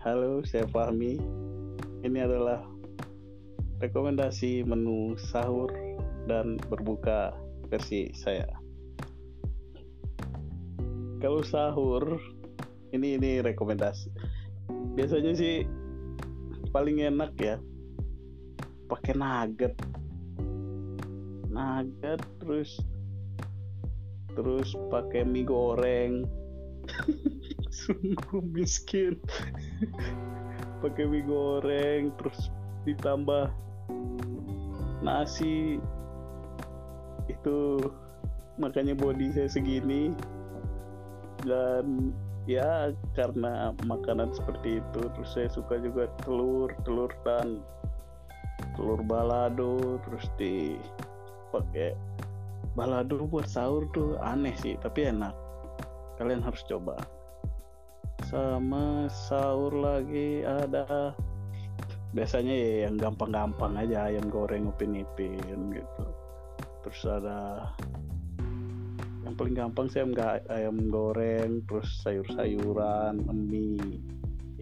Halo, 0.00 0.40
saya 0.48 0.64
Fahmi. 0.64 1.20
Ini 2.00 2.24
adalah 2.24 2.64
rekomendasi 3.84 4.64
menu 4.64 5.12
sahur 5.20 5.68
dan 6.24 6.56
berbuka 6.72 7.36
versi 7.68 8.08
saya. 8.16 8.48
Kalau 11.20 11.44
sahur, 11.44 12.16
ini 12.96 13.20
ini 13.20 13.44
rekomendasi. 13.44 14.08
Biasanya 14.96 15.36
sih 15.36 15.68
paling 16.72 17.04
enak 17.04 17.36
ya 17.36 17.60
pakai 18.88 19.12
nugget 19.20 19.76
nugget 21.52 22.24
terus 22.40 22.80
terus 24.32 24.72
pakai 24.88 25.28
mie 25.28 25.44
goreng 25.44 26.24
sungguh 27.90 28.42
miskin. 28.54 29.18
Pakai 30.80 31.04
mie 31.10 31.26
goreng 31.26 32.14
terus 32.16 32.48
ditambah 32.86 33.50
nasi. 35.02 35.82
Itu 37.26 37.82
makanya 38.56 38.94
body 38.94 39.34
saya 39.34 39.50
segini. 39.50 40.14
Dan 41.44 42.12
ya 42.44 42.92
karena 43.16 43.72
makanan 43.84 44.32
seperti 44.32 44.80
itu 44.80 45.02
terus 45.16 45.30
saya 45.32 45.48
suka 45.52 45.76
juga 45.80 46.08
telur 46.24 46.72
telur 46.84 47.12
dan 47.24 47.60
telur 48.76 49.00
balado 49.04 50.00
terus 50.08 50.24
dipakai 50.36 51.96
balado 52.76 53.24
buat 53.28 53.48
sahur 53.48 53.88
tuh 53.92 54.16
aneh 54.20 54.56
sih 54.60 54.76
tapi 54.80 55.08
enak. 55.08 55.32
Kalian 56.20 56.44
harus 56.44 56.60
coba 56.68 57.00
sama 58.30 59.10
sahur 59.10 59.74
lagi 59.74 60.46
ada. 60.46 61.10
Biasanya 62.14 62.54
ya 62.54 62.70
yang 62.86 62.94
gampang-gampang 62.98 63.74
aja 63.74 64.06
ayam 64.06 64.30
goreng 64.30 64.70
upin 64.70 65.02
ipin 65.02 65.74
gitu. 65.74 66.04
Terus 66.86 67.02
ada 67.10 67.70
yang 69.26 69.34
paling 69.34 69.54
gampang 69.58 69.90
sih 69.90 70.06
enggak 70.06 70.46
ayam 70.46 70.90
goreng 70.90 71.66
terus 71.66 71.90
sayur-sayuran 72.06 73.18
mie 73.34 73.98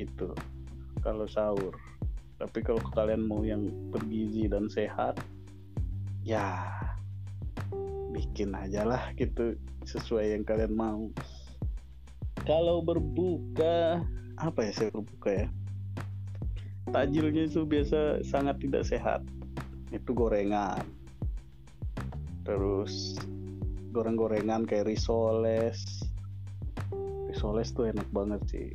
itu. 0.00 0.32
Kalau 1.04 1.28
sahur. 1.28 1.76
Tapi 2.40 2.64
kalau 2.64 2.80
kalian 2.96 3.28
mau 3.28 3.44
yang 3.44 3.68
bergizi 3.92 4.48
dan 4.48 4.72
sehat 4.72 5.20
ya 6.24 6.72
bikin 8.16 8.56
aja 8.56 8.88
lah 8.88 9.12
gitu 9.16 9.56
sesuai 9.84 10.36
yang 10.36 10.44
kalian 10.44 10.72
mau 10.72 11.08
kalau 12.48 12.80
berbuka 12.80 14.00
apa 14.40 14.60
ya 14.64 14.72
saya 14.72 14.88
berbuka 14.96 15.44
ya? 15.44 15.46
Tajilnya 16.88 17.44
itu 17.44 17.68
biasa 17.68 18.24
sangat 18.24 18.64
tidak 18.64 18.88
sehat. 18.88 19.20
Itu 19.92 20.16
gorengan. 20.16 20.80
Terus 22.48 23.20
goreng-gorengan 23.92 24.64
kayak 24.64 24.88
risoles. 24.88 26.00
Risoles 27.28 27.68
tuh 27.76 27.92
enak 27.92 28.08
banget 28.16 28.40
sih. 28.48 28.68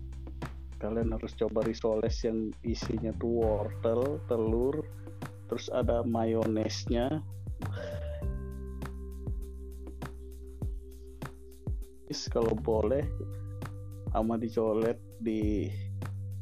Kalian 0.78 1.18
harus 1.18 1.34
coba 1.34 1.66
risoles 1.66 2.14
yang 2.22 2.54
isinya 2.62 3.10
tuh 3.18 3.42
wortel 3.42 4.22
telur 4.30 4.86
terus 5.50 5.74
ada 5.74 6.06
mayonesnya. 6.06 7.26
Kalau 12.30 12.54
boleh 12.54 13.02
sama 14.14 14.38
dicolet 14.38 15.02
di 15.18 15.74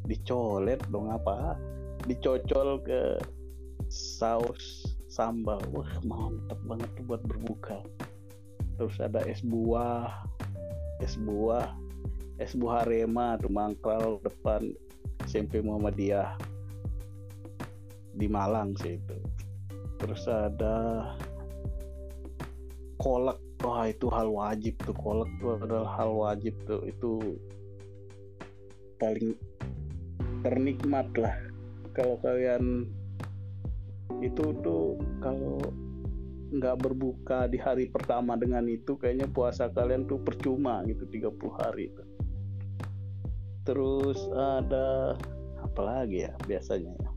dicolet 0.04 0.84
dong 0.92 1.08
apa? 1.08 1.56
Dicocol 2.04 2.84
ke 2.84 3.16
saus 3.88 4.84
sambal. 5.08 5.64
Wah 5.72 5.92
mantap 6.04 6.60
banget 6.68 6.90
tuh 7.00 7.04
buat 7.08 7.24
berbuka. 7.24 7.80
Terus 8.76 9.00
ada 9.00 9.24
es 9.24 9.40
buah 9.40 10.12
es 11.00 11.16
buah 11.16 11.72
es 12.44 12.52
buah 12.58 12.84
Arema 12.84 13.40
tuh 13.40 13.54
mangkal 13.54 14.20
depan 14.20 14.76
SMP 15.30 15.64
Muhammadiyah 15.64 16.36
di 18.18 18.28
Malang 18.28 18.76
sih 18.84 19.00
itu. 19.00 19.18
Terus 20.02 20.28
ada 20.28 21.08
kolak. 23.00 23.40
Wah 23.62 23.86
itu 23.86 24.10
hal 24.10 24.26
wajib 24.26 24.74
tuh 24.82 24.98
kolak 24.98 25.30
tuh 25.38 25.54
adalah 25.62 25.94
hal 26.02 26.12
wajib 26.18 26.58
tuh. 26.66 26.82
Itu 26.90 27.38
paling 29.02 29.34
ternikmat 30.46 31.10
lah. 31.18 31.34
Kalau 31.98 32.22
kalian 32.22 32.86
itu 34.22 34.54
tuh 34.62 35.02
kalau 35.20 35.58
nggak 36.52 36.78
berbuka 36.84 37.48
di 37.48 37.58
hari 37.58 37.88
pertama 37.88 38.36
dengan 38.36 38.68
itu 38.68 39.00
kayaknya 39.00 39.26
puasa 39.26 39.72
kalian 39.72 40.06
tuh 40.06 40.20
percuma 40.20 40.84
gitu 40.86 41.08
30 41.10 41.34
hari 41.58 41.90
itu. 41.90 42.04
terus 43.62 44.18
ada 44.34 45.14
apa 45.62 45.82
lagi 45.86 46.26
ya 46.26 46.34
biasanya 46.50 46.98
ya? 46.98 47.12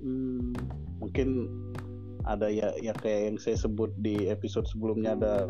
Hmm, 0.00 0.56
mungkin 0.96 1.44
ada 2.24 2.48
ya 2.48 2.72
ya 2.80 2.96
kayak 2.96 3.20
yang 3.30 3.38
saya 3.38 3.60
sebut 3.60 3.92
di 4.00 4.32
episode 4.32 4.64
sebelumnya 4.64 5.12
ada 5.12 5.46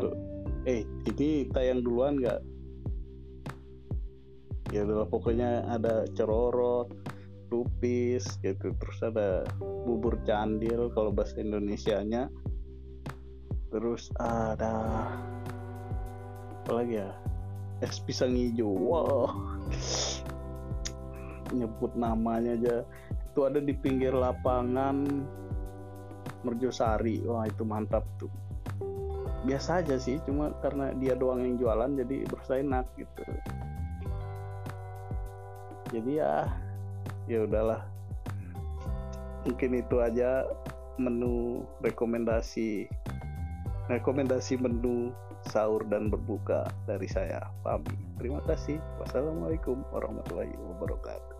eh 0.67 0.83
ini 1.07 1.47
tayang 1.55 1.81
duluan 1.81 2.19
nggak 2.19 2.43
udah 4.83 5.07
pokoknya 5.07 5.65
ada 5.71 6.05
cerorot 6.13 6.91
lupis 7.51 8.27
gitu. 8.43 8.75
Terus 8.75 8.99
ada 9.03 9.47
bubur 9.59 10.19
candil 10.27 10.91
kalau 10.91 11.11
bahasa 11.11 11.39
Indonesianya. 11.39 12.27
Terus 13.71 14.11
ada 14.19 14.75
apa 16.63 16.71
lagi 16.71 16.99
ya? 16.99 17.11
Es 17.83 18.01
pisang 18.03 18.35
hijau. 18.35 18.71
Wow. 18.71 19.31
Nyebut 21.57 21.95
namanya 21.95 22.59
aja. 22.59 22.75
Itu 23.31 23.47
ada 23.47 23.63
di 23.63 23.71
pinggir 23.71 24.11
lapangan 24.11 25.07
Merjosari. 26.43 27.23
Wah 27.23 27.47
itu 27.47 27.63
mantap 27.63 28.03
tuh. 28.19 28.31
Biasa 29.47 29.79
aja 29.79 29.95
sih 29.95 30.19
cuma 30.27 30.51
karena 30.59 30.91
dia 30.99 31.15
doang 31.15 31.39
yang 31.39 31.55
jualan 31.55 31.95
jadi 31.95 32.27
berasa 32.27 32.59
enak 32.59 32.83
gitu 32.99 33.23
jadi 35.91 36.11
ya 36.23 36.33
ya 37.27 37.39
udahlah. 37.43 37.81
Mungkin 39.47 39.79
itu 39.79 40.03
aja 40.03 40.43
menu 40.99 41.63
rekomendasi 41.79 42.89
rekomendasi 43.87 44.59
menu 44.59 45.15
sahur 45.47 45.85
dan 45.87 46.11
berbuka 46.11 46.67
dari 46.89 47.07
saya 47.07 47.47
Fami 47.63 47.95
terima 48.19 48.43
kasih. 48.43 48.81
Wassalamualaikum 48.99 49.85
warahmatullahi 49.93 50.51
wabarakatuh 50.57 51.36